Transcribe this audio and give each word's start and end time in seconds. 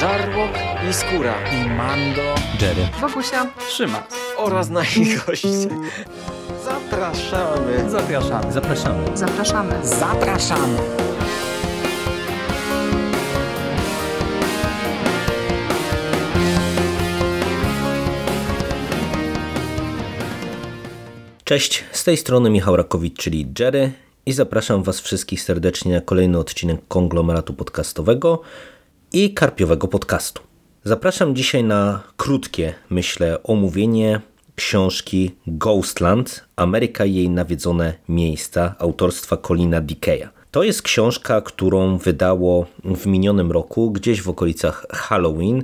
Żarłok 0.00 0.50
i 0.90 0.92
Skóra 0.92 1.34
i 1.52 1.68
Mando, 1.70 2.34
Jerry, 2.60 2.88
Wokusia, 3.00 3.46
Trzyma 3.68 4.06
oraz 4.36 4.68
nasi 4.70 5.16
goście. 5.26 5.48
Zapraszamy. 6.64 7.90
Zapraszamy. 7.90 8.52
zapraszamy. 8.52 9.16
zapraszamy. 9.16 9.86
Zapraszamy. 9.86 10.78
Cześć, 21.44 21.84
z 21.92 22.04
tej 22.04 22.16
strony 22.16 22.50
Michał 22.50 22.76
Rakowicz, 22.76 23.18
czyli 23.18 23.52
Jerry 23.58 23.92
i 24.26 24.32
zapraszam 24.32 24.82
Was 24.82 25.00
wszystkich 25.00 25.42
serdecznie 25.42 25.94
na 25.94 26.00
kolejny 26.00 26.38
odcinek 26.38 26.80
konglomeratu 26.88 27.54
podcastowego 27.54 28.42
i 29.12 29.34
karpiowego 29.34 29.88
podcastu. 29.88 30.42
Zapraszam 30.84 31.34
dzisiaj 31.36 31.64
na 31.64 32.02
krótkie, 32.16 32.74
myślę, 32.90 33.42
omówienie 33.42 34.20
książki 34.54 35.30
Ghostland 35.46 36.44
Ameryka 36.56 37.04
i 37.04 37.14
jej 37.14 37.30
nawiedzone 37.30 37.94
miejsca 38.08 38.74
autorstwa 38.78 39.36
Colina 39.36 39.80
Dickeya. 39.80 40.28
To 40.50 40.62
jest 40.62 40.82
książka, 40.82 41.40
którą 41.40 41.98
wydało 41.98 42.66
w 42.84 43.06
minionym 43.06 43.52
roku, 43.52 43.90
gdzieś 43.90 44.22
w 44.22 44.28
okolicach 44.28 44.86
Halloween, 44.90 45.62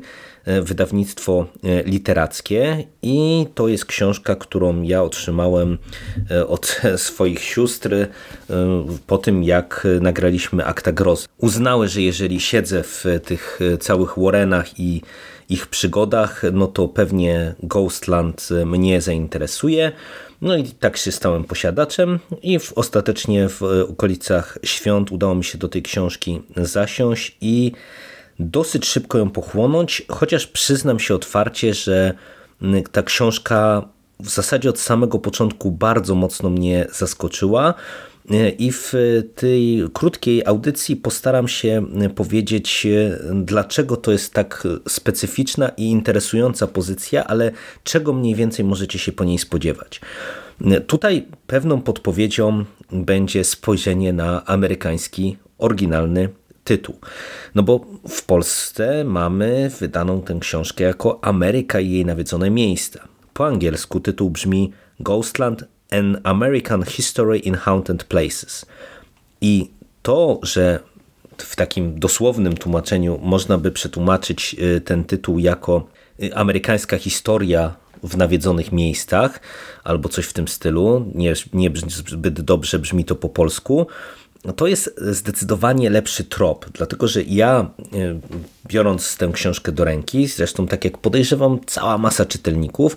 wydawnictwo 0.63 1.47
e, 1.65 1.83
literackie 1.83 2.85
i 3.03 3.47
to 3.55 3.69
jest 3.69 3.85
książka, 3.85 4.37
którą 4.37 4.83
ja 4.83 5.03
otrzymałem 5.03 5.79
e, 6.31 6.47
od 6.47 6.81
swoich 6.97 7.41
sióstr 7.41 8.07
po 9.07 9.19
tym, 9.19 9.45
jak 9.45 9.87
nagraliśmy 10.01 10.65
Akta 10.65 10.93
Grozy. 10.93 11.29
Uznały, 11.39 11.89
że 11.89 12.03
jeżeli 12.03 12.41
siedzę 12.41 12.83
w 12.83 13.05
tych 13.25 13.61
całych 13.81 14.15
Warrenach 14.17 14.81
i 14.81 15.03
ich 15.49 15.67
przygodach, 15.67 16.43
no 16.53 16.67
to 16.67 16.89
pewnie 16.89 17.55
Ghostland 17.63 18.49
mnie 18.65 19.01
zainteresuje. 19.01 19.93
No 20.41 20.57
i 20.57 20.65
tak 20.65 20.97
się 20.97 21.13
stałem 21.13 21.45
posiadaczem 21.45 22.19
i 22.43 22.59
w, 22.59 22.73
ostatecznie 22.73 23.49
w 23.49 23.63
okolicach 23.63 24.59
świąt 24.63 25.13
udało 25.13 25.35
mi 25.35 25.45
się 25.45 25.59
do 25.59 25.69
tej 25.69 25.83
książki 25.83 26.43
zasiąść 26.57 27.37
i 27.41 27.73
dosyć 28.39 28.87
szybko 28.87 29.19
ją 29.19 29.31
pochłonąć, 29.31 30.03
chociaż 30.09 30.47
przyznam 30.47 30.99
się 30.99 31.15
otwarcie, 31.15 31.75
że 31.75 32.15
ta 32.93 33.03
książka 33.03 33.89
w 34.21 34.29
zasadzie 34.29 34.71
od 34.71 34.79
samego 34.81 35.19
początku 35.19 35.71
bardzo 35.71 36.15
mocno 36.15 36.51
mnie 36.51 36.87
zaskoczyła. 36.93 37.75
I 38.59 38.73
w 38.73 38.93
tej 39.35 39.85
krótkiej 39.93 40.47
audycji 40.47 40.97
postaram 40.97 41.49
się 41.49 41.87
powiedzieć, 42.15 42.87
dlaczego 43.35 43.97
to 43.97 44.13
jest 44.13 44.33
tak 44.33 44.69
specyficzna 44.89 45.69
i 45.69 45.85
interesująca 45.85 46.67
pozycja, 46.67 47.25
ale 47.25 47.53
czego 47.85 48.13
mniej 48.13 48.35
więcej 48.35 48.65
możecie 48.65 48.99
się 48.99 49.13
po 49.13 49.25
niej 49.25 49.39
spodziewać. 49.39 50.01
Tutaj 50.87 51.27
pewną 51.47 51.83
podpowiedzią 51.83 52.65
będzie 52.93 53.45
spojrzenie 53.45 54.13
na 54.13 54.45
amerykański, 54.45 55.37
oryginalny 55.59 56.29
tytuł. 56.67 56.99
No 57.55 57.63
bo 57.63 57.81
w 58.09 58.25
Polsce 58.25 59.05
mamy 59.05 59.71
wydaną 59.81 60.23
tę 60.23 60.39
książkę 60.41 60.85
jako 60.85 61.25
Ameryka 61.25 61.81
i 61.81 61.91
jej 61.91 62.05
nawiedzone 62.05 62.51
miejsca. 62.51 63.09
Po 63.35 63.47
angielsku 63.47 64.01
tytuł 64.01 64.31
brzmi 64.31 64.73
Ghostland 65.01 65.65
An 65.91 66.21
American 66.25 66.83
History 66.83 67.39
in 67.39 67.55
Haunted 67.55 68.05
Places. 68.05 68.67
I 69.41 69.71
to, 70.03 70.41
że 70.43 70.81
w 71.39 71.57
takim 71.57 72.01
dosłownym 72.01 72.57
tłumaczeniu 72.57 73.19
można 73.23 73.59
by 73.59 73.71
przetłumaczyć 73.71 74.57
y, 74.77 74.81
ten 74.81 75.05
tytuł 75.05 75.39
jako 75.39 75.87
y, 76.23 76.35
amerykańska 76.35 76.99
historia 76.99 77.75
w 78.03 78.17
nawiedzonych 78.17 78.73
miejscach, 78.73 79.41
albo 79.85 80.09
coś 80.09 80.27
w 80.27 80.33
tym 80.33 80.49
stylu, 80.49 81.13
nie, 81.15 81.35
nie 81.53 81.71
zbyt 81.89 82.41
dobrze 82.41 82.79
brzmi 82.79 83.05
to 83.05 83.17
po 83.17 83.29
polsku, 83.29 83.87
to 84.57 84.67
jest 84.67 85.01
zdecydowanie 85.01 85.91
lepszy 85.91 86.25
trop, 86.25 86.67
dlatego 86.73 87.09
że 87.09 87.23
ja 87.23 87.71
y, 87.95 88.21
biorąc 88.69 89.17
tę 89.17 89.31
książkę 89.33 89.73
do 89.73 89.85
ręki, 89.85 90.27
zresztą 90.27 90.67
tak 90.67 90.85
jak 90.85 90.99
podejrzewam 90.99 91.61
cała 91.67 91.99
masa 91.99 92.27
czytelników, 92.27 92.97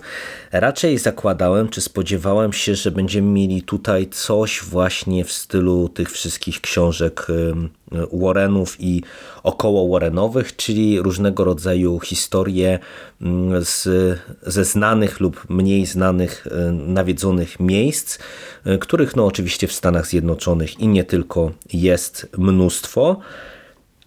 raczej 0.52 0.98
zakładałem 0.98 1.68
czy 1.68 1.80
spodziewałem 1.80 2.52
się, 2.52 2.74
że 2.74 2.90
będziemy 2.90 3.28
mieli 3.28 3.62
tutaj 3.62 4.08
coś 4.10 4.60
właśnie 4.62 5.24
w 5.24 5.32
stylu 5.32 5.88
tych 5.88 6.10
wszystkich 6.10 6.60
książek 6.60 7.26
Warrenów 8.12 8.76
i 8.80 9.02
około 9.42 9.88
Warrenowych, 9.92 10.56
czyli 10.56 11.02
różnego 11.02 11.44
rodzaju 11.44 12.00
historie 12.00 12.78
z, 13.60 13.88
ze 14.46 14.64
znanych 14.64 15.20
lub 15.20 15.46
mniej 15.48 15.86
znanych 15.86 16.46
nawiedzonych 16.72 17.60
miejsc, 17.60 18.18
których 18.80 19.16
no 19.16 19.26
oczywiście 19.26 19.66
w 19.66 19.72
Stanach 19.72 20.06
Zjednoczonych 20.06 20.80
i 20.80 20.88
nie 20.88 21.04
tylko 21.04 21.50
jest 21.72 22.28
mnóstwo 22.38 23.20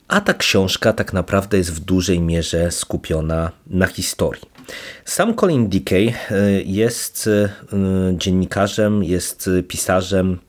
a 0.08 0.22
ta 0.22 0.34
książka 0.34 0.94
tak 0.94 1.14
naprawdę 1.14 1.58
jest 1.58 1.74
w 1.74 1.80
dużej 1.80 2.20
mierze 2.20 2.72
skupiona 2.72 3.52
na 3.68 3.88
historii. 3.88 4.44
Sam 5.06 5.36
Colin 5.36 5.70
Dickey 5.70 6.08
e, 6.08 6.62
jest 6.62 7.28
e, 7.28 7.50
dziennikarzem, 8.18 9.04
jest 9.04 9.50
pisarzem, 9.68 10.40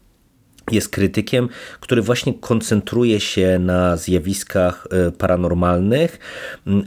jest 0.70 0.88
krytykiem, 0.88 1.48
który 1.80 2.02
właśnie 2.02 2.34
koncentruje 2.34 3.20
się 3.20 3.58
na 3.58 3.97
zjawiskach 3.97 4.86
e, 4.91 5.10
paranormalnych, 5.12 6.19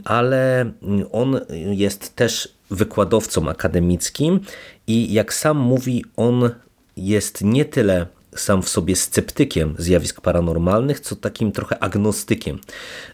ale 0.04 0.70
on 1.12 1.40
jest 1.70 2.16
też 2.16 2.54
wykładowcą 2.70 3.48
akademickim 3.48 4.40
i 4.86 5.12
jak 5.12 5.34
sam 5.34 5.56
mówi, 5.56 6.04
on 6.16 6.50
jest 6.96 7.44
nie 7.44 7.64
tyle 7.64 8.06
sam 8.34 8.62
w 8.62 8.68
sobie 8.68 8.96
sceptykiem 8.96 9.74
zjawisk 9.78 10.20
paranormalnych, 10.20 11.00
co 11.00 11.16
takim 11.16 11.52
trochę 11.52 11.82
agnostykiem 11.82 12.58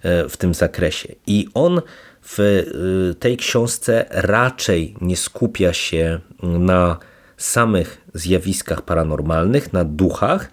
e, 0.02 0.28
w 0.28 0.36
tym 0.36 0.54
zakresie. 0.54 1.14
I 1.26 1.48
on 1.54 1.82
w 2.22 2.41
e, 2.41 3.14
tej 3.14 3.36
książce 3.36 4.04
raczej 4.10 4.96
nie 5.00 5.16
skupia 5.16 5.72
się 5.72 6.20
na 6.42 6.98
samych 7.37 8.00
zjawiskach 8.15 8.83
paranormalnych, 8.83 9.72
na 9.72 9.84
duchach, 9.84 10.50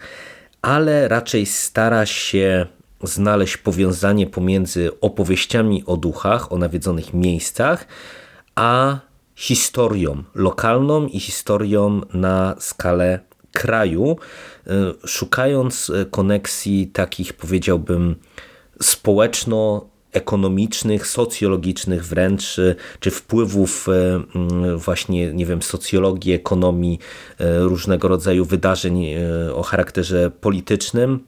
ale 0.61 1.07
raczej 1.07 1.45
stara 1.45 2.05
się 2.05 2.65
znaleźć 3.03 3.57
powiązanie 3.57 4.27
pomiędzy 4.27 4.99
opowieściami 5.01 5.83
o 5.85 5.97
duchach, 5.97 6.51
o 6.51 6.57
nawiedzonych 6.57 7.13
miejscach, 7.13 7.87
a 8.55 8.99
historią 9.35 10.23
lokalną 10.35 11.07
i 11.07 11.19
historią 11.19 12.01
na 12.13 12.55
skalę 12.59 13.19
kraju, 13.51 14.17
e, 14.67 14.71
szukając 15.07 15.89
e, 15.89 16.05
koneksji 16.05 16.87
takich, 16.87 17.33
powiedziałbym, 17.33 18.15
społeczno 18.81 19.90
ekonomicznych, 20.11 21.07
socjologicznych 21.07 22.05
wręcz, 22.05 22.59
e, 22.59 22.75
czy 22.99 23.11
wpływów 23.11 23.87
właśnie, 24.75 25.33
nie 25.33 25.45
wiem, 25.45 25.61
socjologii, 25.61 26.33
ekonomii, 26.33 26.99
różnego 27.39 28.07
rodzaju 28.07 28.45
wydarzeń 28.45 29.05
o 29.53 29.63
charakterze 29.63 30.31
politycznym, 30.41 31.19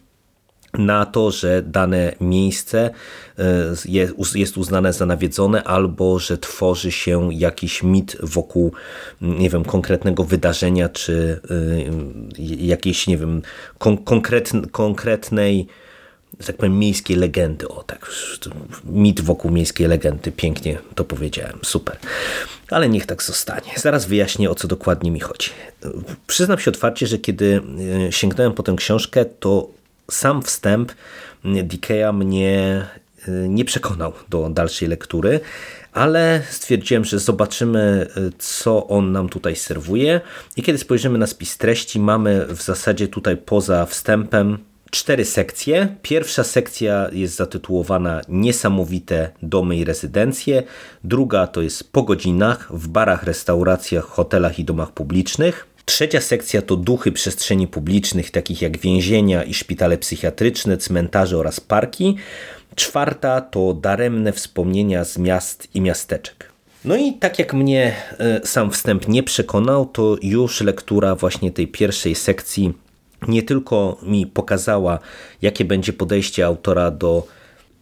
na 0.77 1.05
to, 1.05 1.31
że 1.31 1.61
dane 1.61 2.15
miejsce 2.21 2.89
e, 3.39 3.43
jest 4.35 4.57
uznane 4.57 4.93
za 4.93 5.05
nawiedzone 5.05 5.63
albo 5.63 6.19
że 6.19 6.37
tworzy 6.37 6.91
się 6.91 7.33
jakiś 7.33 7.83
mit 7.83 8.17
wokół 8.23 8.71
nie 9.21 9.49
wiem, 9.49 9.65
konkretnego 9.65 10.23
wydarzenia 10.23 10.89
czy 10.89 11.41
e, 12.39 12.45
jakiejś, 12.65 13.07
nie 13.07 13.17
wiem, 13.17 13.41
konkretnej 14.71 15.67
tak 16.47 16.57
powiem, 16.57 16.79
miejskiej 16.79 17.15
legendy. 17.17 17.67
O 17.67 17.83
tak, 17.83 18.11
mit 18.85 19.21
wokół 19.21 19.51
miejskiej 19.51 19.87
legendy. 19.87 20.31
Pięknie 20.31 20.77
to 20.95 21.03
powiedziałem. 21.03 21.59
Super. 21.63 21.97
Ale 22.69 22.89
niech 22.89 23.05
tak 23.05 23.23
zostanie. 23.23 23.71
Zaraz 23.77 24.05
wyjaśnię, 24.05 24.49
o 24.49 24.55
co 24.55 24.67
dokładnie 24.67 25.11
mi 25.11 25.19
chodzi. 25.19 25.49
Przyznam 26.27 26.59
się 26.59 26.71
otwarcie, 26.71 27.07
że 27.07 27.17
kiedy 27.17 27.61
e, 28.07 28.11
sięgnąłem 28.11 28.53
po 28.53 28.63
tę 28.63 28.75
książkę, 28.77 29.25
to 29.25 29.69
sam 30.11 30.41
wstęp 30.41 30.91
Dikeya 31.45 32.13
mnie 32.13 32.85
y, 33.27 33.31
nie 33.49 33.65
przekonał 33.65 34.13
do 34.29 34.49
dalszej 34.49 34.87
lektury, 34.87 35.39
ale 35.93 36.41
stwierdziłem, 36.49 37.05
że 37.05 37.19
zobaczymy, 37.19 38.07
y, 38.17 38.31
co 38.39 38.87
on 38.87 39.11
nam 39.11 39.29
tutaj 39.29 39.55
serwuje. 39.55 40.21
I 40.57 40.63
kiedy 40.63 40.79
spojrzymy 40.79 41.17
na 41.17 41.27
spis 41.27 41.57
treści, 41.57 41.99
mamy 41.99 42.45
w 42.45 42.61
zasadzie 42.61 43.07
tutaj 43.07 43.37
poza 43.37 43.85
wstępem 43.85 44.57
cztery 44.93 45.25
sekcje. 45.25 45.95
Pierwsza 46.01 46.43
sekcja 46.43 47.09
jest 47.11 47.35
zatytułowana 47.35 48.21
Niesamowite 48.29 49.29
domy 49.41 49.75
i 49.75 49.85
rezydencje. 49.85 50.63
Druga 51.03 51.47
to 51.47 51.61
jest 51.61 51.91
po 51.91 52.03
godzinach 52.03 52.67
w 52.73 52.87
barach, 52.87 53.23
restauracjach, 53.23 54.05
hotelach 54.05 54.59
i 54.59 54.65
domach 54.65 54.91
publicznych. 54.91 55.67
Trzecia 55.85 56.21
sekcja 56.21 56.61
to 56.61 56.75
duchy 56.75 57.11
przestrzeni 57.11 57.67
publicznych, 57.67 58.31
takich 58.31 58.61
jak 58.61 58.77
więzienia 58.77 59.43
i 59.43 59.53
szpitale 59.53 59.97
psychiatryczne, 59.97 60.77
cmentarze 60.77 61.37
oraz 61.37 61.59
parki. 61.59 62.15
Czwarta 62.75 63.41
to 63.41 63.73
daremne 63.73 64.31
wspomnienia 64.31 65.03
z 65.03 65.17
miast 65.17 65.67
i 65.73 65.81
miasteczek. 65.81 66.53
No 66.85 66.95
i 66.95 67.13
tak 67.13 67.39
jak 67.39 67.53
mnie 67.53 67.95
e, 68.19 68.47
sam 68.47 68.71
wstęp 68.71 69.07
nie 69.07 69.23
przekonał, 69.23 69.85
to 69.85 70.17
już 70.21 70.61
lektura 70.61 71.15
właśnie 71.15 71.51
tej 71.51 71.67
pierwszej 71.67 72.15
sekcji 72.15 72.73
nie 73.27 73.43
tylko 73.43 73.97
mi 74.03 74.27
pokazała, 74.27 74.99
jakie 75.41 75.65
będzie 75.65 75.93
podejście 75.93 76.45
autora 76.45 76.91
do 76.91 77.27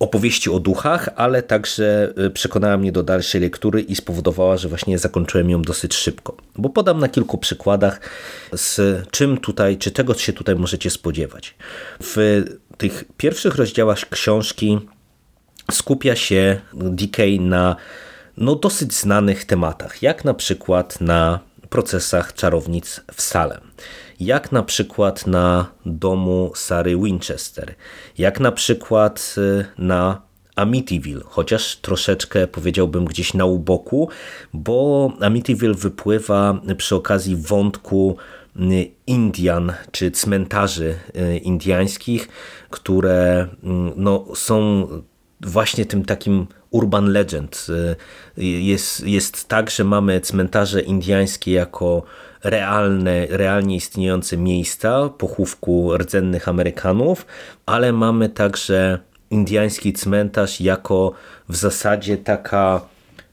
opowieści 0.02 0.50
o 0.50 0.60
duchach, 0.60 1.10
ale 1.16 1.44
także 1.44 2.14
y, 2.26 2.30
przekonała 2.30 2.78
mnie 2.78 2.92
do 2.92 3.04
dalszej 3.04 3.42
lektury 3.42 3.82
i 3.82 3.96
spowodowała, 3.96 4.58
że 4.58 4.70
właśnie 4.70 5.00
zakończyłem 5.00 5.50
ją 5.50 5.62
dosyć 5.62 5.94
szybko. 5.94 6.38
Bo 6.56 6.70
podam 6.70 7.00
na 7.00 7.10
kilku 7.10 7.38
przykładach, 7.38 8.00
z 8.54 8.80
czym 9.12 9.38
tutaj, 9.38 9.78
czy 9.78 9.92
tego 9.92 10.14
się 10.14 10.34
tutaj 10.34 10.56
możecie 10.56 10.90
spodziewać. 10.90 11.56
W 12.04 12.44
tych 12.78 13.04
pierwszych 13.18 13.56
rozdziałach 13.56 14.10
książki 14.10 14.80
skupia 15.72 16.16
się 16.16 16.62
DK 16.74 17.18
na 17.40 17.76
no, 18.38 18.56
dosyć 18.56 18.94
znanych 18.94 19.46
tematach, 19.46 20.02
jak 20.02 20.26
na 20.26 20.34
przykład 20.34 21.02
na 21.02 21.40
procesach 21.70 22.34
czarownic 22.34 23.02
w 23.14 23.22
Salem 23.22 23.71
jak 24.22 24.52
na 24.52 24.64
przykład 24.64 25.28
na 25.28 25.72
domu 25.86 26.52
Sary 26.56 26.98
Winchester, 26.98 27.76
jak 28.18 28.40
na 28.40 28.52
przykład 28.52 29.36
y, 29.38 29.66
na 29.78 30.22
Amityville, 30.56 31.22
chociaż 31.26 31.76
troszeczkę 31.76 32.48
powiedziałbym 32.48 33.06
gdzieś 33.06 33.34
na 33.34 33.46
uboku, 33.46 34.10
bo 34.54 35.12
Amityville 35.22 35.74
wypływa 35.74 36.62
przy 36.78 36.96
okazji 36.96 37.36
wątku 37.36 38.18
y, 38.56 38.92
Indian 39.08 39.74
czy 39.92 40.12
cmentarzy 40.12 40.96
y, 41.16 41.38
indiańskich, 41.38 42.28
które 42.70 43.48
no, 43.96 44.26
są 44.36 44.88
właśnie 45.42 45.86
tym 45.86 46.06
takim 46.06 46.48
urban 46.70 47.12
legend. 47.12 47.68
Jest, 48.38 49.08
jest 49.08 49.48
tak, 49.48 49.70
że 49.70 49.84
mamy 49.84 50.22
cmentarze 50.22 50.82
indiańskie 50.82 51.52
jako 51.52 52.04
realne, 52.44 53.26
realnie 53.30 53.76
istniejące 53.76 54.38
miejsca 54.38 55.10
pochówku 55.10 55.98
rdzennych 55.98 56.48
Amerykanów, 56.48 57.26
ale 57.66 57.94
mamy 57.94 58.30
także 58.30 59.00
indiański 59.32 59.94
cmentarz 59.94 60.62
jako 60.62 61.12
w 61.50 61.56
zasadzie 61.56 62.18
taka 62.18 62.82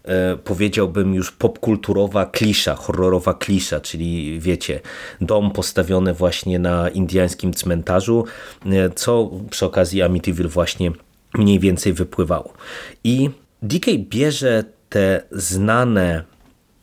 e, 0.04 0.36
powiedziałbym 0.36 1.14
już 1.14 1.32
popkulturowa 1.32 2.26
klisza, 2.26 2.74
horrorowa 2.74 3.34
klisza, 3.34 3.80
czyli 3.80 4.40
wiecie, 4.40 4.80
dom 5.20 5.50
postawiony 5.50 6.14
właśnie 6.14 6.58
na 6.58 6.88
indiańskim 6.88 7.54
cmentarzu, 7.54 8.24
e, 8.66 8.90
co 8.90 9.30
przy 9.50 9.66
okazji 9.66 10.02
Amityville 10.02 10.48
właśnie 10.48 10.92
mniej 11.34 11.58
więcej 11.58 11.92
wypływało. 11.92 12.52
I 13.04 13.30
DK 13.62 13.86
bierze 13.98 14.64
te 14.88 15.22
znane 15.30 16.24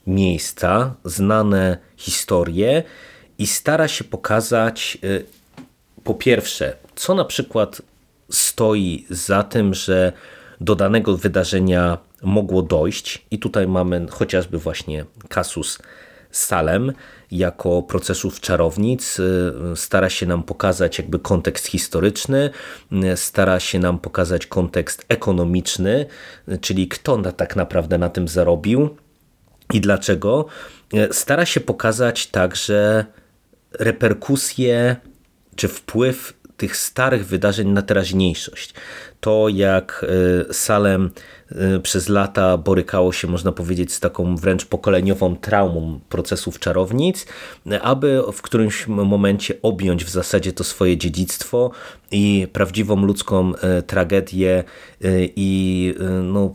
miejsca, 0.07 0.95
znane 1.05 1.77
historie 1.97 2.83
i 3.37 3.47
stara 3.47 3.87
się 3.87 4.03
pokazać 4.03 4.97
y, 5.03 5.25
po 6.03 6.13
pierwsze, 6.13 6.75
co 6.95 7.15
na 7.15 7.25
przykład 7.25 7.81
stoi 8.29 9.05
za 9.09 9.43
tym, 9.43 9.73
że 9.73 10.13
do 10.61 10.75
danego 10.75 11.17
wydarzenia 11.17 11.97
mogło 12.21 12.61
dojść 12.61 13.25
i 13.31 13.39
tutaj 13.39 13.67
mamy 13.67 14.07
chociażby 14.09 14.57
właśnie 14.57 15.05
kasus 15.29 15.79
Salem 16.31 16.93
jako 17.31 17.83
procesów 17.83 18.39
czarownic. 18.39 19.19
Y, 19.19 19.53
stara 19.75 20.09
się 20.09 20.25
nam 20.25 20.43
pokazać 20.43 20.97
jakby 20.97 21.19
kontekst 21.19 21.65
historyczny, 21.67 22.49
y, 23.13 23.17
stara 23.17 23.59
się 23.59 23.79
nam 23.79 23.99
pokazać 23.99 24.47
kontekst 24.47 25.05
ekonomiczny, 25.09 26.05
czyli 26.61 26.87
kto 26.87 27.17
tak 27.17 27.55
naprawdę 27.55 27.97
na 27.97 28.09
tym 28.09 28.27
zarobił, 28.27 28.89
i 29.73 29.81
dlaczego, 29.81 30.45
e, 30.93 31.13
stara 31.13 31.45
się 31.45 31.59
pokazać 31.59 32.27
także 32.27 33.05
reperkusje 33.79 34.95
czy 35.55 35.67
wpływ 35.67 36.33
tych 36.57 36.77
starych 36.77 37.27
wydarzeń 37.27 37.67
na 37.67 37.81
teraźniejszość. 37.81 38.73
To 39.19 39.49
jak 39.49 40.05
e, 40.49 40.53
Salem 40.53 41.11
e, 41.51 41.79
przez 41.79 42.09
lata 42.09 42.57
borykało 42.57 43.11
się, 43.13 43.27
można 43.27 43.51
powiedzieć, 43.51 43.93
z 43.93 43.99
taką 43.99 44.35
wręcz 44.35 44.65
pokoleniową 44.65 45.35
traumą 45.35 45.99
procesów 46.09 46.59
czarownic, 46.59 47.25
aby 47.81 48.21
w 48.33 48.41
którymś 48.41 48.87
momencie 48.87 49.53
objąć 49.61 50.05
w 50.05 50.09
zasadzie 50.09 50.53
to 50.53 50.63
swoje 50.63 50.97
dziedzictwo 50.97 51.71
i 52.11 52.47
prawdziwą 52.53 53.05
ludzką 53.05 53.51
tragedię 53.87 54.63
i 55.35 55.93
no, 56.23 56.53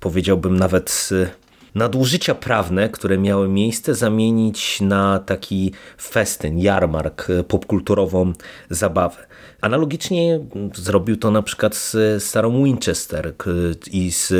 powiedziałbym 0.00 0.56
nawet 0.56 1.10
nadużycia 1.74 2.34
prawne, 2.34 2.88
które 2.88 3.18
miały 3.18 3.48
miejsce, 3.48 3.94
zamienić 3.94 4.80
na 4.80 5.18
taki 5.18 5.72
festyn, 5.98 6.58
jarmark, 6.58 7.30
e, 7.30 7.44
popkulturową 7.44 8.32
zabawę. 8.70 9.26
Analogicznie 9.60 10.40
zrobił 10.74 11.16
to 11.16 11.30
na 11.30 11.42
przykład 11.42 11.74
z 11.74 12.22
Sarą 12.22 12.64
Winchester 12.64 13.34
i 13.92 14.12
z 14.12 14.32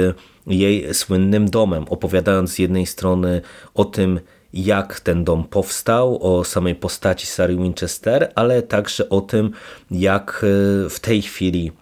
jej 0.46 0.94
słynnym 0.94 1.50
domem, 1.50 1.84
opowiadając 1.88 2.50
z 2.50 2.58
jednej 2.58 2.86
strony 2.86 3.40
o 3.74 3.84
tym, 3.84 4.20
jak 4.52 5.00
ten 5.00 5.24
dom 5.24 5.44
powstał, 5.44 6.18
o 6.22 6.44
samej 6.44 6.74
postaci 6.74 7.26
Sary 7.26 7.56
Winchester, 7.56 8.32
ale 8.34 8.62
także 8.62 9.08
o 9.08 9.20
tym, 9.20 9.50
jak 9.90 10.44
e, 10.44 10.88
w 10.88 11.00
tej 11.00 11.22
chwili 11.22 11.72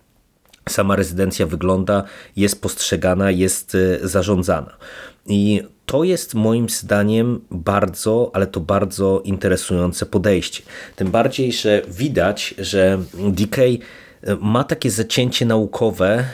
sama 0.69 0.97
rezydencja 0.97 1.47
wygląda, 1.47 2.03
jest 2.37 2.63
postrzegana, 2.63 3.31
jest 3.31 3.75
e, 3.75 4.09
zarządzana. 4.09 4.77
I 5.29 5.63
to 5.87 6.05
jest 6.05 6.35
moim 6.35 6.69
zdaniem 6.69 7.41
bardzo, 7.51 8.31
ale 8.35 8.47
to 8.47 8.61
bardzo 8.61 9.21
interesujące 9.25 10.07
podejście. 10.07 10.63
Tym 10.97 11.11
bardziej, 11.11 11.53
że 11.53 11.83
widać, 11.89 12.55
że 12.59 12.99
DK 13.15 13.59
e, 13.59 13.77
ma 14.41 14.65
takie 14.65 14.91
zacięcie 14.91 15.47
naukowe 15.47 16.19
e, 16.19 16.25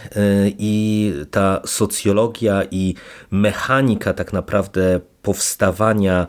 i 0.58 1.12
ta 1.30 1.60
socjologia 1.66 2.62
i 2.70 2.94
mechanika 3.30 4.14
tak 4.14 4.32
naprawdę 4.32 5.00
powstawania 5.22 6.26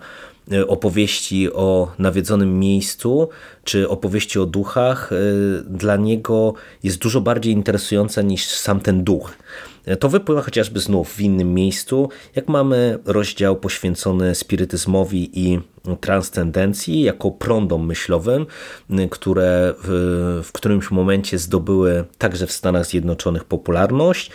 e, 0.51 0.67
opowieści 0.67 1.53
o 1.53 1.91
nawiedzonym 1.99 2.59
miejscu, 2.59 3.29
czy 3.63 3.89
opowieści 3.89 4.39
o 4.39 4.45
duchach, 4.45 5.09
dla 5.65 5.95
niego 5.95 6.53
jest 6.83 6.97
dużo 6.97 7.21
bardziej 7.21 7.53
interesująca 7.53 8.21
niż 8.21 8.47
sam 8.47 8.79
ten 8.79 9.03
duch. 9.03 9.31
To 9.99 10.09
wypływa 10.09 10.41
chociażby 10.41 10.79
znów 10.79 11.13
w 11.13 11.21
innym 11.21 11.53
miejscu, 11.53 12.09
jak 12.35 12.47
mamy 12.47 12.99
rozdział 13.05 13.55
poświęcony 13.55 14.35
spirytyzmowi 14.35 15.39
i 15.39 15.59
transcendencji 16.01 17.01
jako 17.01 17.31
prądom 17.31 17.85
myślowym, 17.85 18.45
które 19.11 19.73
w, 19.83 20.41
w 20.43 20.51
którymś 20.51 20.91
momencie 20.91 21.37
zdobyły 21.37 22.03
także 22.17 22.47
w 22.47 22.51
Stanach 22.51 22.85
Zjednoczonych 22.85 23.43
popularność 23.43 24.31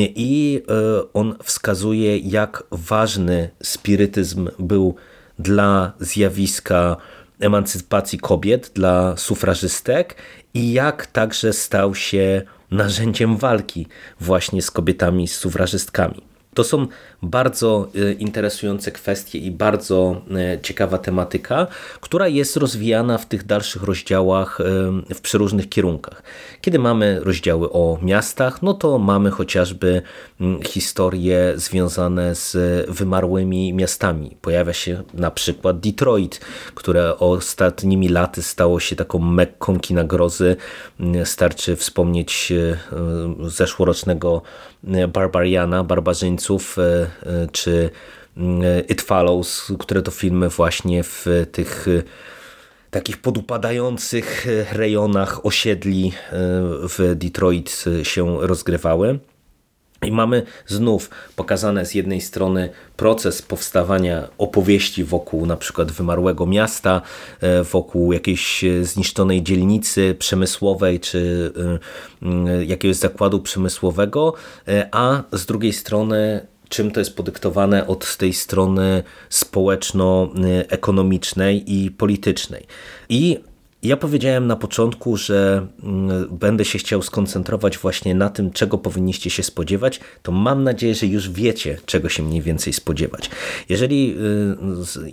i 0.00 0.62
e, 0.68 1.12
on 1.12 1.34
wskazuje 1.42 2.18
jak 2.18 2.62
ważny 2.70 3.50
spirytyzm 3.62 4.48
był 4.58 4.94
dla 5.38 5.92
zjawiska 6.00 6.96
emancypacji 7.40 8.18
kobiet, 8.18 8.70
dla 8.74 9.16
sufrażystek 9.16 10.16
i 10.54 10.72
jak 10.72 11.06
także 11.06 11.52
stał 11.52 11.94
się 11.94 12.42
narzędziem 12.72 13.36
walki 13.36 13.86
właśnie 14.20 14.62
z 14.62 14.70
kobietami, 14.70 15.28
z 15.28 15.36
sufrażystkami. 15.36 16.22
To 16.54 16.64
są 16.64 16.86
bardzo 17.22 17.88
e, 17.94 18.12
interesujące 18.12 18.92
kwestie 18.92 19.38
i 19.38 19.50
bardzo 19.50 20.22
e, 20.30 20.60
ciekawa 20.62 20.98
tematyka, 20.98 21.66
która 22.00 22.28
jest 22.28 22.56
rozwijana 22.56 23.18
w 23.18 23.26
tych 23.26 23.46
dalszych 23.46 23.82
rozdziałach 23.82 24.60
e, 24.60 24.64
w 25.14 25.20
przeróżnych 25.20 25.68
kierunkach. 25.68 26.22
Kiedy 26.60 26.78
mamy 26.78 27.20
rozdziały 27.20 27.72
o 27.72 27.98
miastach, 28.02 28.62
no 28.62 28.74
to 28.74 28.98
mamy 28.98 29.30
chociażby 29.30 30.02
historie 30.66 31.52
związane 31.56 32.34
z 32.34 32.56
wymarłymi 32.90 33.72
miastami. 33.72 34.36
Pojawia 34.40 34.72
się 34.72 35.02
na 35.14 35.30
przykład 35.30 35.80
Detroit, 35.80 36.40
które 36.74 37.18
ostatnimi 37.18 38.08
laty 38.08 38.42
stało 38.42 38.80
się 38.80 38.96
taką 38.96 39.18
mekką 39.18 39.80
kina 39.80 40.04
grozy. 40.04 40.56
Starczy 41.24 41.76
wspomnieć 41.76 42.52
zeszłorocznego 43.46 44.42
Barbariana, 45.12 45.84
Barbarzyńców, 45.84 46.76
czy 47.52 47.90
mm, 48.36 48.62
It 48.88 49.02
Follows, 49.02 49.72
które 49.78 50.02
to 50.02 50.10
filmy 50.10 50.48
właśnie 50.48 51.02
w 51.02 51.26
tych 51.52 51.88
e, 51.88 52.02
takich 52.90 53.16
podupadających 53.16 54.46
rejonach 54.72 55.46
osiedli 55.46 56.12
w 56.88 57.12
Detroit 57.16 57.84
się 58.02 58.46
rozgrywały. 58.46 59.18
I 60.02 60.12
mamy 60.12 60.42
znów 60.66 61.10
pokazane 61.36 61.86
z 61.86 61.94
jednej 61.94 62.20
strony 62.20 62.70
proces 62.96 63.42
powstawania 63.42 64.28
opowieści 64.38 65.04
wokół 65.04 65.46
na 65.46 65.56
przykład 65.56 65.92
wymarłego 65.92 66.46
miasta, 66.46 67.02
e, 67.40 67.62
wokół 67.62 68.12
jakiejś 68.12 68.64
zniszczonej 68.82 69.42
dzielnicy 69.42 70.16
przemysłowej 70.18 71.00
czy 71.00 71.52
e, 72.22 72.64
jakiegoś 72.64 72.96
zakładu 72.96 73.40
przemysłowego, 73.40 74.34
e, 74.68 74.88
a 74.92 75.22
z 75.32 75.46
drugiej 75.46 75.72
strony 75.72 76.46
czym 76.72 76.90
to 76.90 77.00
jest 77.00 77.16
podyktowane 77.16 77.86
od 77.86 78.16
tej 78.16 78.32
strony 78.32 79.02
społeczno-ekonomicznej 79.30 81.72
i 81.72 81.90
politycznej. 81.90 82.66
I 83.08 83.38
ja 83.82 83.96
powiedziałem 83.96 84.46
na 84.46 84.56
początku, 84.56 85.16
że 85.16 85.66
mm, 85.82 86.28
będę 86.30 86.64
się 86.64 86.78
chciał 86.78 87.02
skoncentrować 87.02 87.78
właśnie 87.78 88.14
na 88.14 88.30
tym, 88.30 88.50
czego 88.50 88.78
powinniście 88.78 89.30
się 89.30 89.42
spodziewać, 89.42 90.00
to 90.22 90.32
mam 90.32 90.64
nadzieję, 90.64 90.94
że 90.94 91.06
już 91.06 91.30
wiecie, 91.30 91.78
czego 91.86 92.08
się 92.08 92.22
mniej 92.22 92.42
więcej 92.42 92.72
spodziewać. 92.72 93.30
Jeżeli 93.68 94.16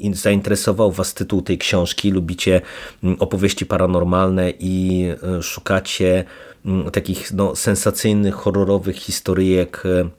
y, 0.03 0.15
zainteresował 0.15 0.91
Was 0.91 1.13
tytuł 1.13 1.41
tej 1.41 1.57
książki, 1.57 2.11
lubicie 2.11 2.61
mm, 3.03 3.15
opowieści 3.19 3.65
paranormalne 3.65 4.53
i 4.59 5.05
y, 5.39 5.43
szukacie 5.43 6.23
mm, 6.65 6.91
takich 6.91 7.33
no, 7.33 7.55
sensacyjnych, 7.55 8.35
horrorowych 8.35 8.95
historyjek 8.95 9.83
y, 9.85 10.09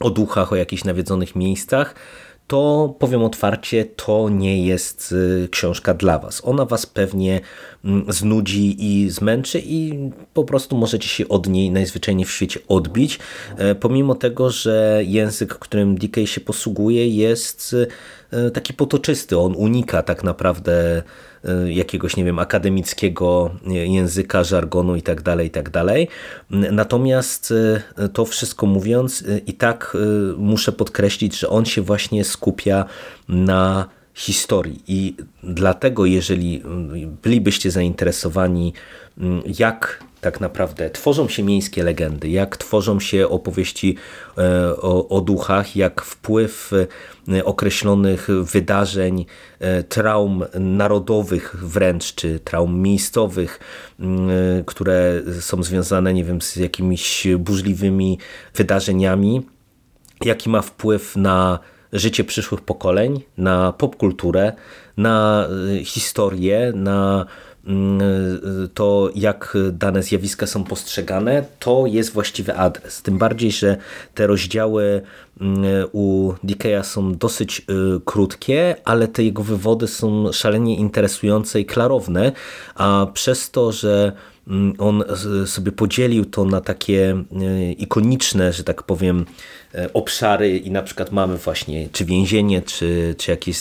o 0.00 0.10
duchach, 0.10 0.52
o 0.52 0.56
jakichś 0.56 0.84
nawiedzonych 0.84 1.36
miejscach, 1.36 1.94
to 2.46 2.94
powiem 2.98 3.22
otwarcie, 3.22 3.84
to 3.84 4.28
nie 4.28 4.66
jest 4.66 5.12
y, 5.12 5.48
książka 5.50 5.94
dla 5.94 6.18
Was. 6.18 6.42
Ona 6.44 6.64
Was 6.64 6.86
pewnie 6.86 7.40
mm, 7.84 8.12
znudzi 8.12 8.76
i 8.78 9.10
zmęczy 9.10 9.62
i 9.64 10.10
po 10.34 10.44
prostu 10.44 10.76
możecie 10.76 11.08
się 11.08 11.28
od 11.28 11.48
niej 11.48 11.70
najzwyczajniej 11.70 12.26
w 12.26 12.30
świecie 12.30 12.60
odbić, 12.68 13.18
e, 13.56 13.74
pomimo 13.74 14.14
tego, 14.14 14.50
że 14.50 15.02
język, 15.06 15.54
którym 15.54 15.98
DK 15.98 16.26
się 16.26 16.40
posługuje 16.40 17.08
jest 17.08 17.76
e, 17.82 17.86
taki 18.54 18.74
potoczysty. 18.74 19.38
On 19.38 19.54
unika 19.56 20.02
tak 20.02 20.24
naprawdę 20.24 21.02
e, 21.44 21.72
jakiegoś, 21.72 22.16
nie 22.16 22.24
wiem, 22.24 22.38
akademickiego 22.38 23.50
języka, 23.66 24.44
żargonu 24.44 24.96
itd., 24.96 25.22
tak 25.22 25.40
itd. 25.44 25.70
Tak 25.70 25.94
Natomiast 26.50 27.54
to 28.12 28.24
wszystko 28.24 28.66
mówiąc 28.66 29.24
i 29.46 29.52
tak 29.52 29.96
muszę 30.36 30.72
podkreślić, 30.72 31.38
że 31.38 31.48
on 31.48 31.64
się 31.64 31.82
właśnie 31.82 32.24
skupia 32.24 32.84
na 33.28 33.88
historii 34.14 34.82
i 34.88 35.16
dlatego 35.42 36.06
jeżeli 36.06 36.62
bylibyście 37.22 37.70
zainteresowani 37.70 38.72
jak 39.58 40.04
tak 40.24 40.40
naprawdę 40.40 40.90
tworzą 40.90 41.28
się 41.28 41.42
miejskie 41.42 41.82
legendy, 41.82 42.28
jak 42.28 42.56
tworzą 42.56 43.00
się 43.00 43.28
opowieści 43.28 43.96
e, 44.38 44.76
o, 44.76 45.08
o 45.08 45.20
duchach, 45.20 45.76
jak 45.76 46.02
wpływ 46.02 46.70
e, 47.28 47.44
określonych 47.44 48.28
wydarzeń, 48.42 49.26
e, 49.60 49.82
traum 49.82 50.44
narodowych 50.60 51.56
wręcz, 51.62 52.14
czy 52.14 52.40
traum 52.40 52.82
miejscowych, 52.82 53.60
które 54.66 55.22
są 55.40 55.62
związane, 55.62 56.14
nie 56.14 56.24
wiem, 56.24 56.40
z 56.40 56.56
jakimiś 56.56 57.26
burzliwymi 57.38 58.18
wydarzeniami, 58.54 59.42
jaki 60.24 60.50
ma 60.50 60.62
wpływ 60.62 61.16
na 61.16 61.58
życie 61.92 62.24
przyszłych 62.24 62.60
pokoleń, 62.60 63.22
na 63.38 63.72
popkulturę, 63.72 64.52
na 64.96 65.48
historię, 65.84 66.72
na 66.74 67.26
Mm, 67.26 67.53
to, 68.74 69.10
jak 69.14 69.56
dane 69.72 70.02
zjawiska 70.02 70.46
są 70.46 70.64
postrzegane, 70.64 71.44
to 71.58 71.86
jest 71.86 72.12
właściwy 72.12 72.56
adres. 72.56 73.02
Tym 73.02 73.18
bardziej, 73.18 73.52
że 73.52 73.76
te 74.14 74.26
rozdziały 74.26 75.02
mm, 75.40 75.64
u 75.92 76.32
Dikeya 76.44 76.82
są 76.82 77.14
dosyć 77.14 77.60
y, 77.60 77.64
krótkie, 78.04 78.76
ale 78.84 79.08
te 79.08 79.22
jego 79.22 79.42
wywody 79.42 79.88
są 79.88 80.32
szalenie 80.32 80.76
interesujące 80.76 81.60
i 81.60 81.66
klarowne, 81.66 82.32
a 82.74 83.06
przez 83.12 83.50
to, 83.50 83.72
że 83.72 84.04
mm, 84.04 84.33
on 84.78 85.04
sobie 85.46 85.72
podzielił 85.72 86.24
to 86.24 86.44
na 86.44 86.60
takie 86.60 87.24
y, 87.42 87.72
ikoniczne, 87.72 88.52
że 88.52 88.64
tak 88.64 88.82
powiem, 88.82 89.24
E, 89.74 89.92
obszary 89.92 90.58
i 90.58 90.70
na 90.70 90.82
przykład 90.82 91.12
mamy 91.12 91.38
właśnie 91.38 91.88
czy 91.92 92.04
więzienie, 92.04 92.62
czy, 92.62 93.14
czy 93.18 93.30
jakieś 93.30 93.58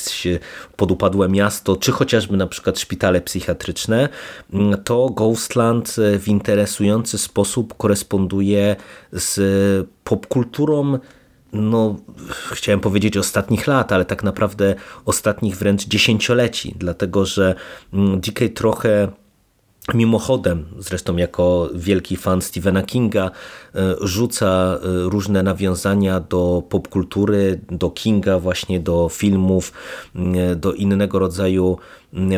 podupadłe 0.75 1.30
miasto, 1.30 1.75
czy 1.75 1.92
chociażby 1.92 2.38
na 2.38 2.48
przykład 2.48 2.80
szpitale 2.80 3.22
psychiatryczne, 3.22 4.10
mm, 4.54 4.84
to 4.84 5.10
Ghostland 5.10 5.96
e, 6.00 6.20
w 6.20 6.28
interesujący 6.28 7.18
sposób 7.18 7.78
koresponduje 7.78 8.75
z 9.12 9.88
popkulturą 10.04 11.00
no, 11.54 11.96
chciałem 12.52 12.80
powiedzieć 12.80 13.18
ostatnich 13.18 13.68
lat, 13.68 13.92
ale 13.92 14.06
tak 14.06 14.24
naprawdę 14.24 14.75
ostatnich 15.06 15.58
wręcz 15.58 15.86
dziesięcioleci, 15.86 16.75
dlatego 16.78 17.25
że 17.25 17.56
mm, 17.94 18.22
DK 18.22 18.40
trochę 18.56 19.08
Mimochodem, 19.94 20.66
zresztą 20.80 21.18
jako 21.18 21.70
wielki 21.74 22.18
fan 22.18 22.42
Stephena 22.42 22.84
Kinga, 22.84 23.32
e, 23.75 23.96
rzuca 24.02 24.46
e, 24.48 24.80
różne 25.10 25.44
nawiązania 25.44 26.20
do 26.20 26.63
popkultury, 26.70 27.60
do 27.72 27.90
Kinga, 27.90 28.40
właśnie 28.40 28.80
do 28.80 29.10
filmów, 29.10 29.74
do 30.56 30.74
innego 30.74 31.20
rodzaju 31.20 31.78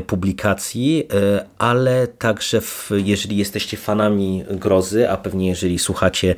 publikacji, 0.08 1.08
e, 1.13 1.46
ale 1.58 2.08
także 2.08 2.62
w, 2.62 2.91
jeżeli 2.98 3.38
jesteście 3.38 3.77
fanami 3.77 4.44
grozy, 4.50 5.10
a 5.10 5.17
pewnie 5.17 5.48
jeżeli 5.48 5.79
słuchacie 5.79 6.36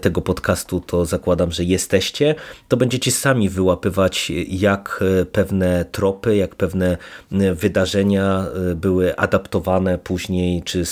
tego 0.00 0.20
podcastu, 0.20 0.80
to 0.80 1.04
zakładam, 1.04 1.52
że 1.52 1.64
jesteście, 1.64 2.34
to 2.68 2.76
będziecie 2.76 3.10
sami 3.10 3.48
wyłapywać, 3.48 4.32
jak 4.48 5.04
pewne 5.32 5.84
tropy, 5.84 6.36
jak 6.36 6.54
pewne 6.54 6.96
wydarzenia 7.54 8.46
były 8.76 9.16
adaptowane 9.16 9.98
później 9.98 10.62
czy 10.62 10.84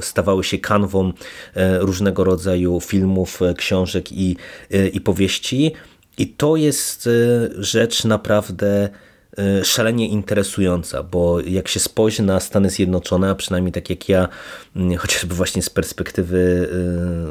stawały 0.00 0.44
się 0.44 0.58
kanwą 0.58 1.12
e, 1.54 1.78
różnego 1.78 2.24
rodzaju 2.24 2.80
filmów, 2.80 3.42
e, 3.42 3.54
książek 3.54 4.12
i, 4.12 4.36
e, 4.70 4.88
i 4.88 5.00
powieści. 5.00 5.72
I 6.18 6.26
to 6.26 6.56
jest 6.56 7.08
rzecz 7.58 8.04
naprawdę 8.04 8.88
szalenie 9.62 10.08
interesująca, 10.08 11.02
bo 11.02 11.40
jak 11.40 11.68
się 11.68 11.80
spojrzy 11.80 12.22
na 12.22 12.40
Stany 12.40 12.70
Zjednoczone, 12.70 13.30
a 13.30 13.34
przynajmniej 13.34 13.72
tak 13.72 13.90
jak 13.90 14.08
ja, 14.08 14.28
mm, 14.76 14.96
chociażby 14.96 15.34
właśnie 15.34 15.62
z 15.62 15.70
perspektywy 15.70 16.68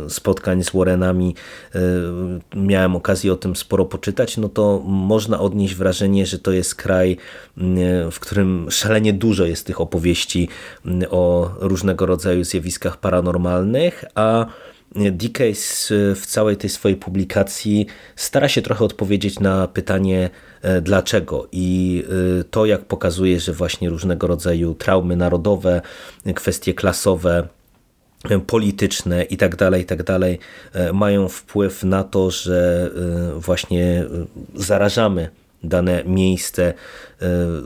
y, 0.07 0.09
spotkań 0.09 0.63
z 0.63 0.69
Warrenami 0.69 1.35
y, 1.75 1.79
miałem 2.55 2.95
okazję 2.95 3.33
o 3.33 3.35
tym 3.35 3.55
sporo 3.55 3.85
poczytać, 3.85 4.37
no 4.37 4.49
to 4.49 4.81
można 4.85 5.39
odnieść 5.39 5.75
wrażenie, 5.75 6.25
że 6.25 6.39
to 6.39 6.51
jest 6.51 6.75
kraj, 6.75 7.17
w 8.11 8.19
którym 8.19 8.67
szalenie 8.71 9.13
dużo 9.13 9.45
jest 9.45 9.65
tych 9.67 9.81
opowieści 9.81 10.49
o 11.09 11.51
różnego 11.59 12.05
rodzaju 12.05 12.43
zjawiskach 12.43 12.97
paranormalnych, 12.97 14.05
a 14.15 14.45
Dickens 14.95 15.89
w 16.15 16.25
całej 16.25 16.57
tej 16.57 16.69
swojej 16.69 16.97
publikacji 16.97 17.85
stara 18.15 18.49
się 18.49 18.61
trochę 18.61 18.85
odpowiedzieć 18.85 19.39
na 19.39 19.67
pytanie 19.67 20.29
e, 20.61 20.81
dlaczego. 20.81 21.47
I 21.51 22.03
e, 22.39 22.43
to 22.43 22.65
jak 22.65 22.81
pokazuje, 22.85 23.39
że 23.39 23.53
właśnie 23.53 23.89
różnego 23.89 24.27
rodzaju 24.27 24.73
traumy 24.73 25.15
narodowe, 25.15 25.81
kwestie 26.35 26.73
klasowe, 26.73 27.47
e, 28.29 28.39
polityczne 28.39 29.23
i 29.23 29.37
tak 29.37 29.55
dalej, 29.55 29.81
i 29.81 29.85
tak 29.85 30.03
dalej 30.03 30.39
mają 30.93 31.27
wpływ 31.27 31.83
na 31.83 32.03
to, 32.03 32.31
że 32.31 32.91
właśnie 33.35 34.05
zarażamy 34.55 35.29
dane 35.63 36.03
miejsce 36.05 36.73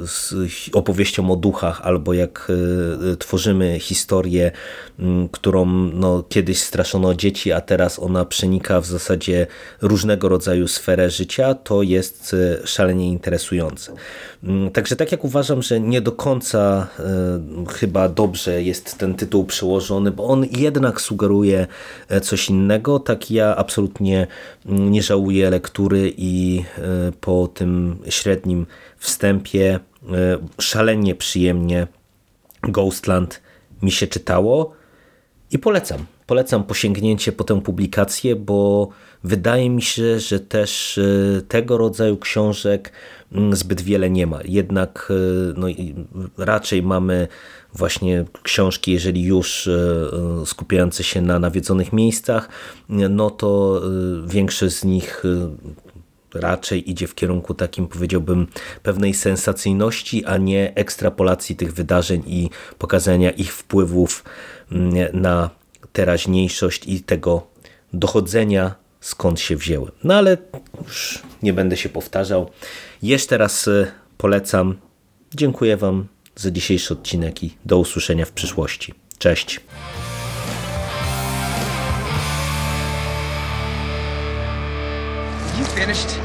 z 0.05 0.33
opowieścią 0.73 1.31
o 1.31 1.35
duchach, 1.35 1.81
albo 1.81 2.13
jak 2.13 2.51
e, 3.13 3.17
tworzymy 3.17 3.79
historię, 3.79 4.51
którą 5.31 5.65
no, 5.93 6.23
kiedyś 6.29 6.59
straszono 6.59 7.13
dzieci, 7.13 7.51
a 7.51 7.61
teraz 7.61 7.99
ona 7.99 8.25
przenika 8.25 8.81
w 8.81 8.85
zasadzie 8.85 9.47
różnego 9.81 10.29
rodzaju 10.29 10.67
sferę 10.67 11.09
życia, 11.09 11.53
to 11.53 11.83
jest 11.83 12.35
e, 12.63 12.67
szalenie 12.67 13.09
interesujące. 13.09 13.93
Także 14.73 14.95
tak 14.95 15.11
jak 15.11 15.23
uważam, 15.23 15.61
że 15.61 15.79
nie 15.79 16.01
do 16.01 16.11
końca 16.11 16.87
e, 16.99 17.73
chyba 17.73 18.09
dobrze 18.09 18.63
jest 18.63 18.97
ten 18.97 19.15
tytuł 19.15 19.45
przełożony, 19.45 20.11
bo 20.11 20.25
on 20.25 20.45
jednak 20.51 21.01
sugeruje 21.01 21.67
coś 22.21 22.49
innego, 22.49 22.99
tak 22.99 23.31
ja 23.31 23.55
absolutnie 23.55 24.27
nie 24.65 25.03
żałuję 25.03 25.49
lektury 25.49 26.13
i 26.17 26.63
po 27.21 27.47
tym 27.47 27.97
średnim 28.09 28.65
wstępie 29.05 29.79
e, 29.79 29.79
szalenie 30.61 31.15
przyjemnie 31.15 31.87
Ghostland 32.63 33.41
mi 33.81 33.91
się 33.91 34.07
czytało 34.07 34.73
i 35.51 35.59
polecam. 35.59 36.05
polecam 36.25 36.63
posięgnięcie 36.63 37.31
po 37.31 37.43
tę 37.43 37.61
publikację, 37.61 38.35
bo 38.35 38.89
wydaje 39.23 39.69
mi 39.69 39.81
się, 39.81 40.19
że 40.19 40.39
też 40.39 40.97
e, 40.97 41.41
tego 41.41 41.77
rodzaju 41.77 42.17
książek 42.17 42.91
mm, 43.31 43.55
zbyt 43.55 43.81
wiele 43.81 44.09
nie 44.09 44.27
ma. 44.27 44.39
Jednak 44.45 45.11
e, 45.11 45.53
no, 45.59 45.67
raczej 46.37 46.83
mamy 46.83 47.27
właśnie 47.73 48.25
książki, 48.43 48.91
jeżeli 48.91 49.23
już 49.23 49.69
skupiające 50.45 51.03
się 51.03 51.21
na 51.21 51.39
nawiedzonych 51.39 51.93
miejscach, 51.93 52.49
no 52.89 53.29
to 53.29 53.81
większość 54.27 54.75
z 54.75 54.85
nich 54.85 55.23
raczej 56.35 56.91
idzie 56.91 57.07
w 57.07 57.15
kierunku 57.15 57.53
takim, 57.53 57.87
powiedziałbym, 57.87 58.47
pewnej 58.83 59.13
sensacyjności, 59.13 60.25
a 60.25 60.37
nie 60.37 60.75
ekstrapolacji 60.75 61.55
tych 61.55 61.73
wydarzeń 61.73 62.23
i 62.27 62.49
pokazania 62.77 63.31
ich 63.31 63.53
wpływów 63.53 64.23
mm, 64.71 65.21
na 65.21 65.49
teraźniejszość 65.93 66.87
i 66.87 67.01
tego 67.01 67.47
dochodzenia, 67.93 68.75
skąd 69.01 69.39
się 69.39 69.55
wzięły. 69.55 69.91
No 70.03 70.13
ale 70.13 70.37
już 70.85 71.23
nie 71.43 71.53
będę 71.53 71.77
się 71.77 71.89
powtarzał. 71.89 72.49
Jeszcze 73.01 73.37
raz 73.37 73.67
e, 73.67 73.91
polecam. 74.17 74.75
Dziękuję 75.35 75.77
Wam 75.77 76.07
za 76.35 76.51
dzisiejszy 76.51 76.93
odcinek 76.93 77.43
i 77.43 77.57
do 77.65 77.79
usłyszenia 77.79 78.25
w 78.25 78.31
przyszłości. 78.31 78.93
Cześć. 79.17 79.59
Finished? 85.85 86.24